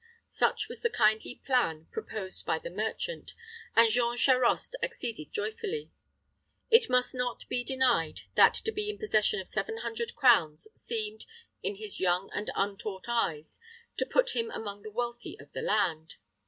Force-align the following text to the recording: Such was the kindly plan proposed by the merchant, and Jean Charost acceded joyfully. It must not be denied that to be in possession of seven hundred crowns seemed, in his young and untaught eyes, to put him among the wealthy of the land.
Such 0.25 0.67
was 0.67 0.81
the 0.81 0.89
kindly 0.89 1.39
plan 1.45 1.85
proposed 1.91 2.43
by 2.43 2.57
the 2.57 2.71
merchant, 2.71 3.35
and 3.75 3.87
Jean 3.91 4.17
Charost 4.17 4.75
acceded 4.81 5.31
joyfully. 5.31 5.91
It 6.71 6.89
must 6.89 7.13
not 7.13 7.47
be 7.49 7.63
denied 7.63 8.21
that 8.33 8.55
to 8.65 8.71
be 8.71 8.89
in 8.89 8.97
possession 8.97 9.39
of 9.39 9.47
seven 9.47 9.77
hundred 9.83 10.15
crowns 10.15 10.67
seemed, 10.73 11.25
in 11.61 11.75
his 11.75 11.99
young 11.99 12.31
and 12.33 12.49
untaught 12.55 13.05
eyes, 13.07 13.59
to 13.97 14.05
put 14.07 14.35
him 14.35 14.49
among 14.49 14.81
the 14.81 14.89
wealthy 14.89 15.37
of 15.39 15.51
the 15.51 15.61
land. 15.61 16.15